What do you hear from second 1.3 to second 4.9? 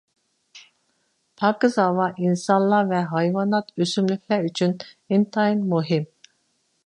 پاكىز ھاۋا ئىنسانلار ۋە ھايۋانات، ئۆسۈملۈكلەر ئۈچۈن